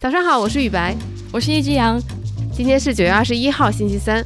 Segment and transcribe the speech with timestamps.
[0.00, 0.96] 早上好，我是雨白，
[1.32, 2.00] 我是一只羊。
[2.52, 4.24] 今天是九月二十一号，星期三。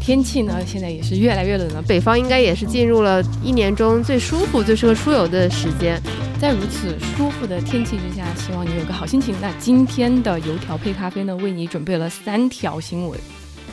[0.00, 1.82] 天气呢，现在也是越来越冷了。
[1.82, 6.02] 北方应该也是进入了一年中最舒服、最适合出游的时间。
[6.40, 9.32] 在如此舒服的天气之下，希望你有个好心情。
[9.40, 13.16] 那今天的油条配咖啡呢，为你准备了三条新闻。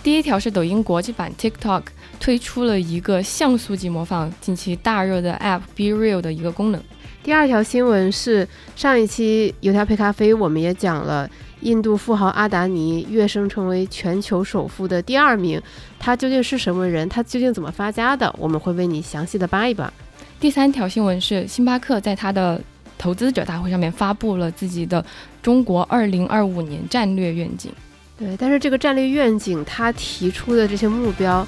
[0.03, 1.81] 第一条是抖音国际版 TikTok
[2.19, 6.79] 推出了一个像素级模仿近期大热的 App Be Real 的一个功能。
[7.21, 11.29] 第二条新闻是上一期油条配咖啡，我们也讲了
[11.61, 15.61] 印度富豪阿达尼跃升成为全球首富的第二名，
[15.99, 17.07] 他究竟是什么人？
[17.09, 18.33] 他究竟怎么发家的？
[18.39, 19.91] 我们会为你详细的扒一扒。
[20.39, 22.59] 第三条新闻是星巴克在他的
[22.97, 25.05] 投资者大会上面发布了自己的
[25.41, 27.69] 中国二零二五年战略愿景。
[28.17, 31.45] 对，但是这个战略愿景他提出的这些目标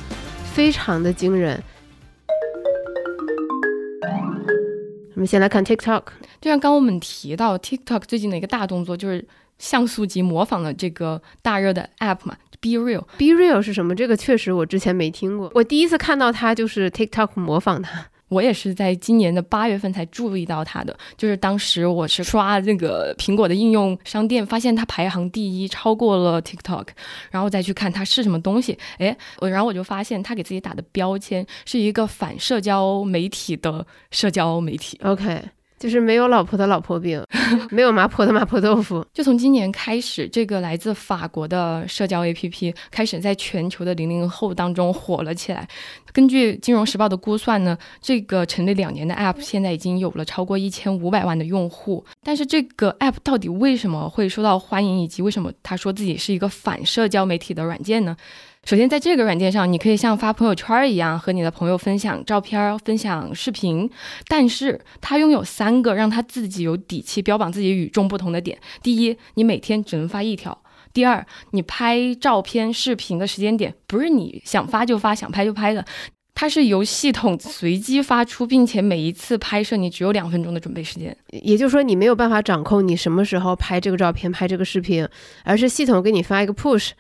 [0.54, 1.62] 非常的惊人。
[5.22, 6.02] 们先来看 TikTok，
[6.42, 9.24] 就像刚我们提到 TikTok 最近的一个大动作，就是
[9.60, 13.04] 像素级模仿了这个大热的 App 嘛，Be Real。
[13.20, 13.94] Be Real 是什么？
[13.94, 18.08] 这个确实我之前没听过，我第一次看到它就是 TikTok 模仿它。
[18.32, 26.88] 我也是在今年的八月份才注意到它的，就是当时我是刷那个苹果的应用商店，发现它排行第一，超过了 TikTok，
[27.30, 34.98] 然后再去看它是什么东西，哎，我然后我就发现它给自己打的标签是一个反社交媒体的社交媒体。
[35.04, 35.42] OK。
[35.82, 37.20] 就是没有老婆的老婆饼，
[37.72, 39.04] 没有麻婆的麻婆豆腐。
[39.12, 45.68] 就从今年开始，这个来自法国的社交 APP 开始在全球的零零后当中火了起来。
[46.14, 52.06] 根据金融时报的估算呢，这个成立两年的 App 现在已经有了超过一千五百万的用户。
[52.22, 58.16] 但是这个 App 到底为什么会受到欢迎，以及为什么他说自己是一个反社交媒体的软件呢？
[58.64, 63.90] 首先，在这个软件上，你可以像发朋友圈一样和你的朋友分享照片、分享视频，
[64.28, 70.54] 但是它拥有三个让他自己有底气标榜自己与众不同的点：第一，你每天只能发一条；
[70.94, 75.84] 第二，你拍照片、视频的时间点不是你想发就发、想拍就拍的，
[76.36, 81.18] 它是由系统随机发出，并且每一次拍摄你只有两分钟的准备时间。
[81.32, 85.06] 也就是说，你没有办法掌控你什么时候拍这个照片、拍这个视频，
[85.44, 86.92] 而是系统给你发一个 push。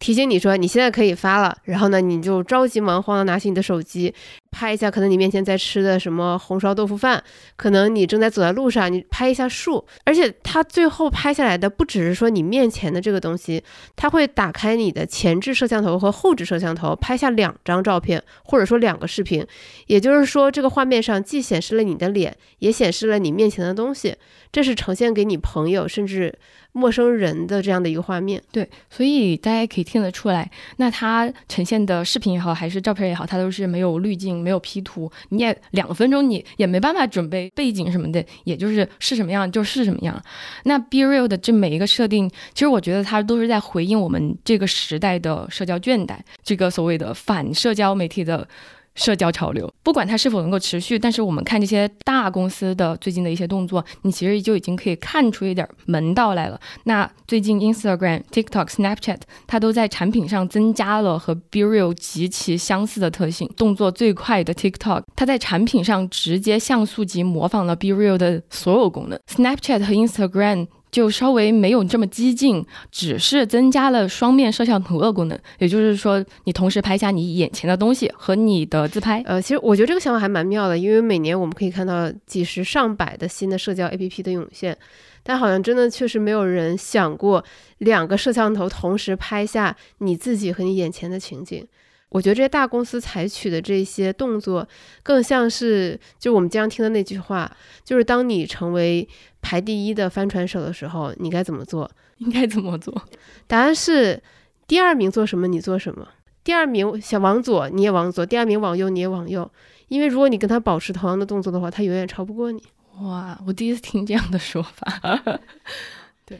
[0.00, 4.12] 提醒你说你现在可以发了，然后呢，你就着急忙慌的拿起你的手机
[4.50, 7.22] 拍一下，可能你面前在吃的什么红烧豆腐饭，
[7.56, 13.62] 可能你正在走在路上，你拍一下树，而且它最后拍下来的不只是说你面前的这个东西，
[13.94, 19.46] 它会打开你的前置摄像头和后置摄像头，拍下两张照片或者说两个视频，
[19.86, 24.16] 也就是说这个画面上既显示了你的脸，也显示了你面前的东西，
[24.50, 26.34] 这是呈现给你朋友甚至。
[26.72, 40.20] 陌生人的这样的一个画面，对，所以大家可以听得出来，那它呈现的视频也好，还是照片也好，它都是没有滤镜、没有 P 图，你也两分钟你也没办法准备背景什么的，也就是是什么样就是什么样。
[40.64, 48.48] 那 Be Real 的这每一个设定，其实我觉得它都是在回应我们这个时代的社交倦怠，这个所谓的反社交媒体的。
[48.94, 56.60] 社交潮流，不管它是否能够持续，但是我们看这些大公司的最近的一些动作，你其实就已经可以看出一点门道来了。
[56.84, 63.48] 那最近 Instagram、TikTok、Snapchat 它都在产品上增加了和 Be Real 极其相似的特性。
[63.56, 69.18] 动作最快的 TikTok，它在产品上直接像素级模仿了 Be Real 的所有功能。
[69.28, 70.66] Snapchat 和 Instagram。
[70.90, 79.22] 就稍微没有这么激进，只是增加了双面摄像头的功能，也就是说，你同时拍下你眼前的东西和你的自拍。
[79.24, 84.76] 呃，其实我觉得这个想法还蛮妙的，因为每年我们可以看到几十上百的新的社交 APP 的涌现，
[85.22, 87.44] 但好像真的确实没有人想过
[87.78, 91.66] 两个摄像头同时拍下你自己和你眼前的情景。
[92.10, 94.66] 我觉得这些大公司采取的这些动作，
[95.02, 97.50] 更像是就我们经常听的那句话，
[97.84, 99.08] 就是当你成为
[99.40, 101.90] 排第一的帆船手的时候，你该怎么做？
[102.18, 102.94] 应该怎么做？
[103.46, 104.22] 答案是
[104.66, 106.06] 第二名做什么你做什么。
[106.42, 109.50] 第二名想往左你也往左，第二名往右你也往右，
[109.88, 112.62] 因为如果你跟他保持同样的动作的话，他永远超不过你。
[113.00, 115.40] 哇，我第一次听这样的说法。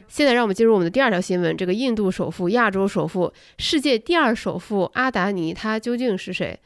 [0.07, 1.55] 现在让我们进入我们的第二条新闻。
[1.55, 6.59] 这个印度首富、亚洲首富、世界第二首富阿达尼，他究竟是谁？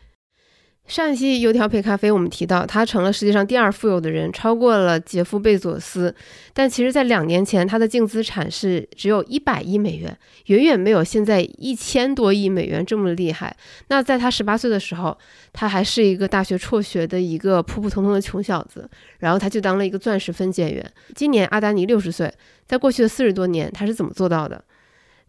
[0.87, 6.13] 上一期油条配咖啡，我们提到他成了世界上第二富有的人，超过了杰夫·贝佐斯。
[6.53, 10.15] 但其实，在两年前，他的净资产是只有一百亿美元，
[10.45, 13.55] 远远没有现在一千多亿美元这么厉害。
[13.87, 15.17] 那在他十八岁的时候，
[15.51, 18.87] 他还是一个大学辍学的一个普普通通的穷小子，
[19.17, 20.93] 然后他就当了一个钻石分拣员。
[21.15, 22.31] 今年阿达尼六十岁，
[22.67, 24.63] 在过去的四十多年，他是怎么做到的？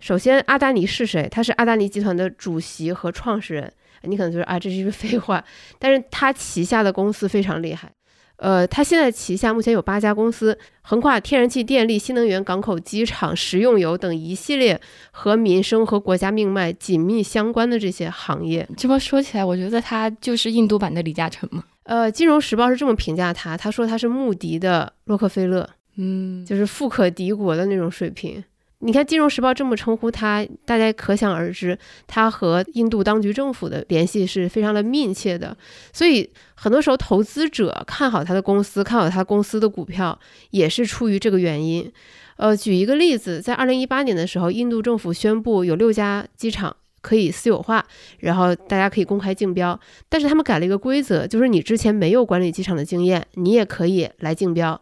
[0.00, 1.26] 首先，阿达尼是谁？
[1.30, 3.72] 他是阿达尼集团的主席和创始人。
[4.06, 5.44] 你可能觉得啊，这是一个 废话，
[5.78, 7.90] 但是他旗下的公司非常厉害，
[8.36, 14.78] 呃，它现在旗下目前有八家公司，横跨天然气、电力、新能源、港口、机场、食用油等一系列
[15.10, 18.68] 和民生和国家命脉紧密相关的这些行业。
[18.76, 21.64] 这么说起来，我觉得它就是印度版的李嘉诚嘛。
[21.84, 28.42] 呃，《金融时报》是这么评价他，他说他是穆迪的洛克菲勒，嗯，就是富可敌国的那种水平。
[28.86, 35.56] 你看，《金融时报》这么称呼他，大家可想而知，他和印度当局政府的联系是非常的密切的。
[35.92, 40.16] 所以，很多时候投资者看好他的公司，看好他公司的股票，
[40.50, 41.92] 也是出于这个原因。
[42.36, 47.84] 呃，举一个例子，在二零一八年的时候，印度政府宣布有六家机场可以私有化，
[48.20, 49.76] 然后大家可以公开竞标。
[50.08, 54.80] 但是他们改了一个规则，就是你之前没有管理机场的经验，你也可以来竞标。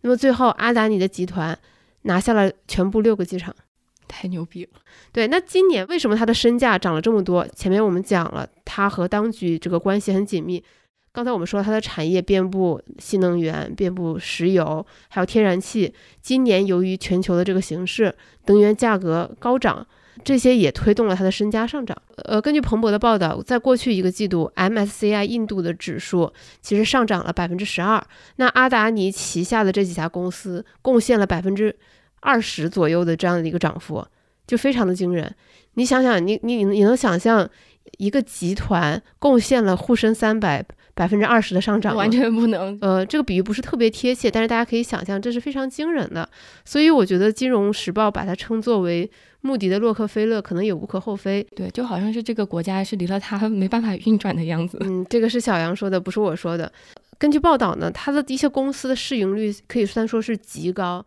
[0.00, 1.58] 那么最后，阿达尼的集团。
[2.02, 3.54] 拿下了全部六个机场，
[4.08, 4.70] 太牛逼了。
[5.12, 7.46] 对，那今年为什么他的身价涨了这么多？
[7.48, 10.62] 前面我们讲了，他和当局这个关系很紧密。
[11.14, 15.92] 刚才我们说他的产业遍布新能源、遍布石油，还有天然气。
[16.22, 18.14] 今年由于全球的这个形势，
[18.46, 19.86] 能源价格高涨，
[20.24, 21.96] 这些也推动了他的身家上涨。
[22.16, 28.04] 呃，根据彭博的报道，在过去一个季度，MSCI 印度的指数其实上涨了百分之十二。
[28.36, 31.76] 那阿达尼旗下的这几家公司贡献了百分之。
[32.24, 34.06] 二十左右的这样的一个涨幅，
[34.46, 35.34] 就非常的惊人。
[35.74, 37.50] 你想想，你你你能想象
[37.98, 42.76] 一个集团贡献了沪深三百百分之二十的上涨完全不能。
[42.80, 46.28] 呃，这个比喻不是特别贴切，但是大家可以想象，这是非常惊人的。
[46.64, 49.10] 所以我觉得《金融时报》把它称作为
[49.40, 51.42] 穆迪的洛克菲勒，可能也无可厚非。
[51.56, 54.78] 对，就好像是这个国家是离了它没办法运转的样子。
[54.82, 56.70] 嗯，这个是小杨说的，不是我说的。
[57.18, 61.04] 根据报道呢，它的一些公司的市盈率可以算说是极高。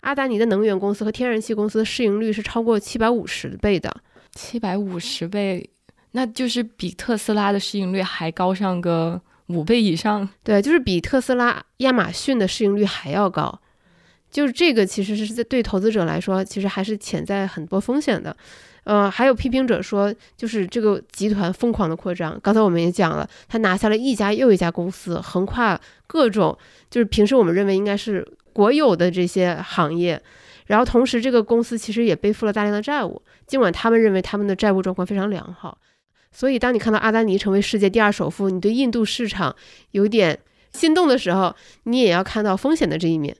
[0.00, 3.92] 阿达尼的能源公司和天然气公司的市盈率是超过七百五十倍的，
[4.32, 5.68] 七百五十倍，
[6.12, 10.28] 那就是比特斯拉的市盈率还高上个五倍以上。
[10.42, 13.60] 对，就是比特斯拉、亚马逊的市盈率还要高。
[14.30, 18.36] 就是这个，其实是在对投资者来说，其实还是潜在很多风险的。
[18.84, 22.38] 呃，还有批评者说，就是这个集团疯狂的扩张。
[22.42, 26.56] 刚才我们也讲了，他拿下了一家又一家公司，横跨各种，
[26.90, 28.26] 就是平时我们认为应该是。
[28.56, 30.18] 国有的这些行业，
[30.64, 35.76] 然后同时这个公司其实也背负了大量的债务，尽管他们认为他们的债务状况非常良好。
[36.36, 39.56] 所以当你看到阿丹尼成为世界第二首富，你对印度市场
[39.92, 40.38] 有点
[40.70, 43.34] 心动的时候，你也要看到风险的这一面。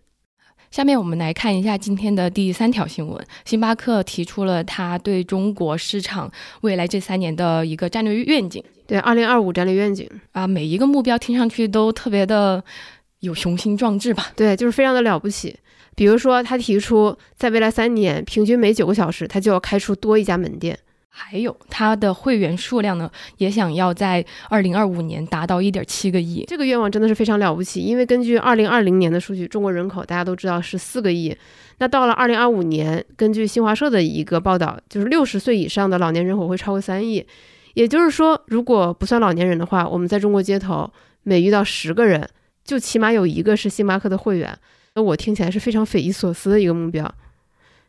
[0.71, 6.33] 下面我们来看一下今天的第三条新闻：星巴克提出了他对中国市场
[6.63, 8.65] 未来这三年的一个战略愿景。
[8.87, 12.65] 对，二零二五战略愿景啊，每一个目标听上去都特别的。
[13.21, 14.33] 有雄心壮志吧？
[14.37, 15.59] 对，就是非常的了不起。
[15.95, 20.79] 比如说，他提出在未来三年，平均每九个小时，他就要开出多一家门店。
[21.19, 26.45] 还有，他的会员数量呢，也想要在二零二五年达到一点七个亿。
[26.47, 31.35] 这个愿望真的是非常了不起，因为根据二零二零年的数据，中国人口大家都知道是四个亿。
[31.79, 37.27] 那到了二零二五年，根据新华社的一个报道，就是六十岁以上的老年人口会超过三亿。
[37.73, 40.91] 也就是说，如果不算老年人的话，我们在中国街头
[41.23, 42.29] 每遇到十个人。
[42.63, 44.59] 就起码有一个是星巴克的会员，
[44.95, 47.15] 那我听起来是非常匪夷所思的一个目标。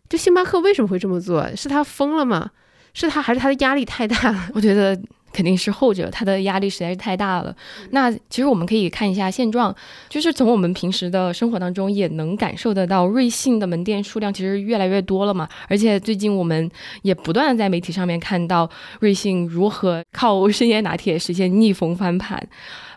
[0.08, 1.54] 就星巴克为什么会这么做？
[1.56, 2.52] 是他疯了吗？
[3.00, 4.50] 是他还是他的压力太大了？
[4.56, 5.00] 我觉得。
[5.34, 7.56] 肯定是后者，他的压力实在是太大了。
[7.92, 9.76] 那其实我们可以看一下现状，
[10.10, 15.48] 就是从我们平时的生活当中也能感受得到，瑞幸的门店数量其实越来越多了嘛。
[15.68, 16.72] 而且最近我们
[17.04, 18.68] 也不断的在媒体上面看到
[19.02, 22.42] 瑞幸如何靠深夜拿铁实现逆风翻盘。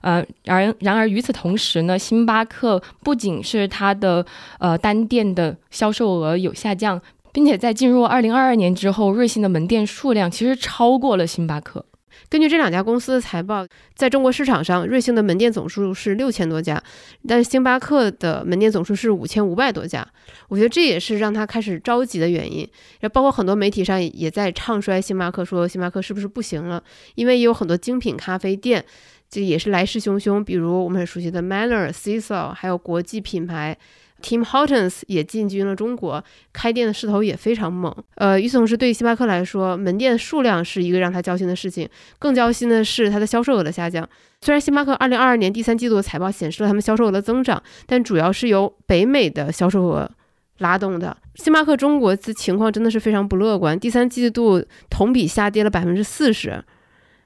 [0.01, 4.25] 呃，而然而与此同时呢，星巴克不仅是它的
[4.59, 6.99] 呃单店的销售额有下降，
[7.33, 11.85] 并且在进入二零二二年之后，瑞幸的门店数量其实超过了星巴克。
[12.29, 16.81] 根据这两家公司的财报，在中国市场上，瑞幸的门店总数是六千多家，
[17.27, 20.07] 但星巴克的门店总数是五千五百多家。
[20.49, 22.69] 我觉得这也是让他开始着急的原因。
[23.01, 26.83] 也包括很多媒体上也在唱衰星巴克，说星巴克是不是不行了？
[27.15, 28.85] 因为也有很多精品咖啡店，
[29.31, 33.77] 这也是来势汹汹，比如我们很熟悉的 Manner、Cecil，还有国际品牌。
[34.21, 36.23] Tim Hortons 也进军了中国，
[36.53, 37.95] 开店的势头也非常猛。
[38.15, 44.09] 呃，与此同时，对于星巴克来说，门店数量是一个让他焦心的事情，更焦心的是它的销售额的下降。
[44.41, 50.11] 虽然星巴克2022年第三季度的财报显示了他们销售额的增长，但主要是由北美的销售额
[50.59, 51.17] 拉动的。
[51.35, 56.63] 星巴克中国的情况真的是非常不乐观，第三季度同比下跌了百分之四十。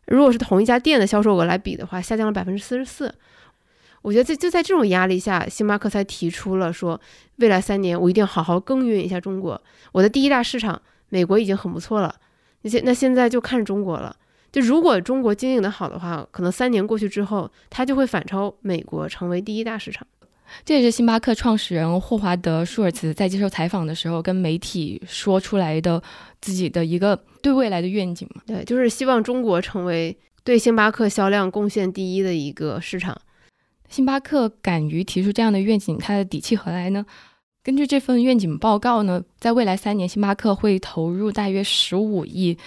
[0.06, 3.12] 如果是同一家店的销售额来比的话，下降了百分之四十四。
[4.04, 7.00] 我觉得在就在这种压力下，星巴克才提出了说，
[7.36, 9.58] 未来三年我一定要好好耕耘一下中国。
[9.92, 12.14] 我的第一大市场美国已经很不错了，
[12.60, 14.14] 那现那现在就看中国了。
[14.52, 20.06] 就如果中国经营的好的话，可能三年过去之后，它就会反超美国，成为第一大市场。
[20.66, 26.00] 这也是星巴克创始人霍华德·舒尔茨在接受采访的时候跟媒体说出来的
[26.42, 28.42] 自己的一个对未来的愿景嘛？
[28.46, 33.18] 对，就是希望中国成为对星巴克销量贡献第一的一个市场。
[33.94, 37.06] 星巴克敢于提出这样的愿景，它的底气何来呢？
[37.62, 42.58] 根据这份愿景报告呢，在未来三年，星巴克会投入大约十五亿。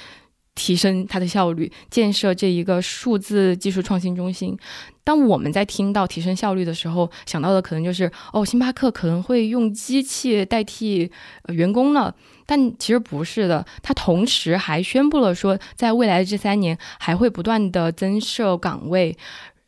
[0.56, 4.58] 提升它的效率，建设这一个数字技术创新中心。
[5.04, 11.12] 当我们在听到提升效率的时候，想到的可能就是哦，星巴克可能会用机器代替
[11.50, 12.16] 员工了。
[12.48, 19.16] 但其实不是的，它同时还宣布了说，在未来的这三年还会不断的增设岗位，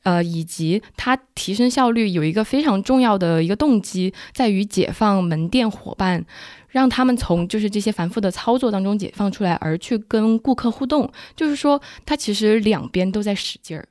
[0.03, 6.25] 呃，以及它提升效率有一个非常重要的一个动机，在于解放门店伙伴。
[6.71, 11.11] 让他们从就是这些繁复的操作当中解放出来，而去跟顾客互动。
[11.35, 13.87] 就是说，它其实两边都在使劲儿。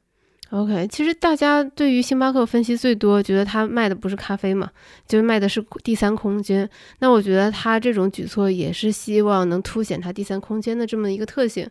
[0.51, 4.71] OK，其实大家对于星巴克分析最多，觉得它卖的不是咖啡嘛，
[5.09, 6.71] 就是卖的是第三空间。
[7.01, 11.69] 那我觉得它这种举措也是希望能凸显它第三空间的这么一个特性，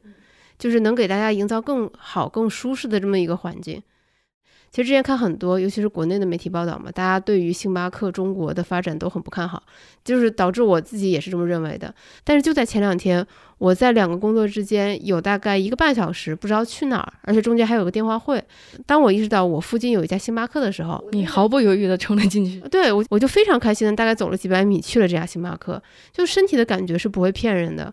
[0.60, 3.82] 就是能给大家营造更好、更舒适的这么一个环境。
[4.70, 9.64] 其实之前看很多，尤其是国内的媒体报道嘛，大家对于星巴克中国的发展都很不看好，
[10.04, 11.94] 就是导致我自己也是这么认为的。
[12.24, 13.26] 但是就在前两天，
[13.58, 18.44] 我在两个工作之间有大概一个半小时不知道去哪儿，而且中间还有个电话会。
[18.86, 22.60] 当我意识到我附近有一家星巴克的时候，你毫不犹豫地冲了进去。
[22.70, 25.82] 对我，我就非常开心的，大概走了几百米去了这家星巴克，
[26.12, 27.92] 就身体的感觉是不会骗人的。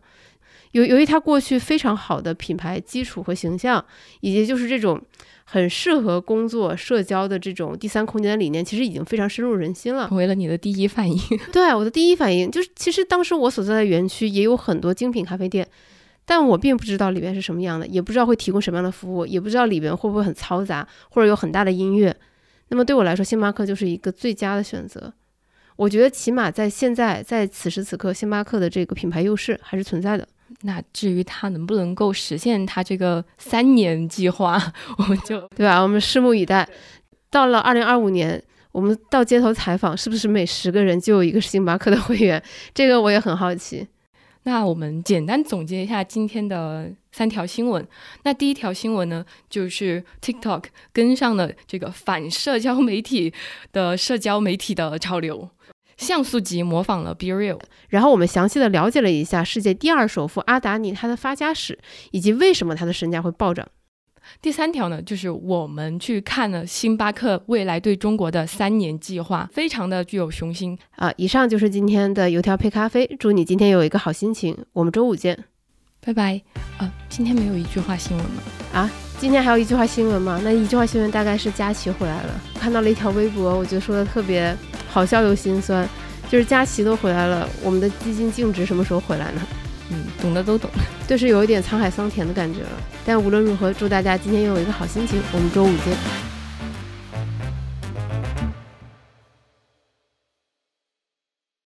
[0.75, 3.85] 由由于它过去非常好的品牌基础和形象，
[4.21, 5.00] 以及就是这种。
[5.47, 11.19] 很适合工作、社交的这种第三空间的理念，其实已经非常深入人心了，成为了你的第一反应。
[11.52, 15.69] 对，我的第一反应就是，其实当时我所在的园区也有很多精品咖啡店，
[16.25, 22.16] 但我并不知道里边是什么样的，也不知道会提供什么样的服务，也不知道里边会不会很嘈杂，或者有很大的音乐。
[22.69, 25.12] 那么对我来说，星巴克就是一个最佳的选择。
[25.76, 30.26] 我觉得起码在现在，在此时此刻，星巴克的这个品牌优势还是存在的。
[30.66, 34.61] 那至于他能不能够实现他这个三年计划，
[34.97, 35.78] 我们就对吧？
[35.80, 36.66] 我们拭目以待。
[37.30, 38.42] 到了二零二五年，
[38.73, 42.42] 我们到街头采访，是不是每十个人就有一个星巴克的会员？
[42.73, 43.87] 这个我也很好奇。
[44.44, 47.87] 那我们简单总结一下今天的三条新闻。
[48.23, 53.33] 那第一条新闻呢，就是 TikTok 跟上了这个反社交媒体
[53.73, 55.50] 的社交媒体的潮流。
[55.97, 61.79] 像素级模仿了 Be Real，然后我们详细的了解了一下世界第二首富阿达尼他的发家史，
[62.11, 63.67] 以及为什么他的身价会暴涨。
[64.41, 71.13] 第三条呢，就是我们去看了星巴克未来对中国的三年计划，非常的具有雄心啊！
[71.19, 75.45] 以上就是今天的油条配咖啡，祝你今天有一个好心情，我们周五见，
[76.01, 76.41] 拜拜。
[76.79, 78.43] 啊，今天没有一句话新闻吗？
[78.73, 78.91] 啊？
[79.19, 80.41] 今天还有一句话新闻吗？
[80.43, 82.41] 那一句话新闻大概是佳琪回来了。
[82.59, 84.57] 看到了一条微博，我觉得说的特别
[84.95, 85.89] 好笑又心酸，
[86.31, 89.41] 就是佳琪都回来了，我们的基金净值什么时候回来呢？
[89.91, 90.71] 嗯，懂的都懂，
[91.09, 92.69] 就是有一点沧海桑田的感觉了。
[93.05, 96.34] 但无论如何，祝大家今天有一个好心情，我们周五见。